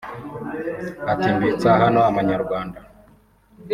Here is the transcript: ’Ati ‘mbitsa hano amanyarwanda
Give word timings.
’Ati 1.11 1.27
‘mbitsa 1.35 1.69
hano 1.83 1.99
amanyarwanda 2.09 2.79